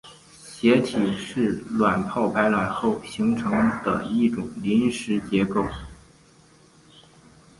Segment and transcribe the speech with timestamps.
[0.47, 3.51] 血体是卵泡排卵后形成
[3.83, 5.63] 的一种临时结构。